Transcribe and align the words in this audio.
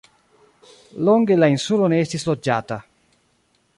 Longe 1.09 1.37
la 1.41 1.49
insulo 1.57 1.91
ne 1.93 2.01
estis 2.05 2.27
loĝata. 2.31 2.79